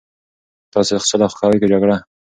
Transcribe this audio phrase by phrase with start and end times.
[0.73, 1.97] تاسي سوله خوښوئ که جګړه؟